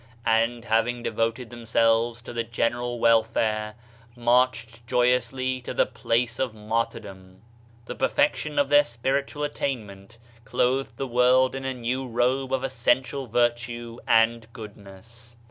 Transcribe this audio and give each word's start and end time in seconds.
And 0.25 0.65
having 0.65 1.03
devoted 1.03 1.51
themselves 1.51 2.23
to 2.23 2.33
the 2.33 2.43
general 2.43 2.97
wel 2.97 3.21
fare, 3.21 3.75
marched 4.15 4.83
joyously 4.87 5.61
to 5.61 5.75
the 5.75 5.85
place 5.85 6.39
of 6.39 6.55
martyrdom. 6.55 7.43
The 7.85 7.93
perfection 7.93 8.57
of 8.57 8.69
their 8.69 8.83
spi 8.83 9.09
ritual 9.09 9.43
attainment 9.45 10.17
clothed 10.43 10.97
the 10.97 11.05
world 11.05 11.53
in 11.53 11.65
a 11.65 11.73
new 11.75 12.07
robe 12.07 12.51
of 12.51 12.63
essential 12.63 13.27
virtue 13.27 13.99
and 14.07 14.51
goodness. 14.53 15.35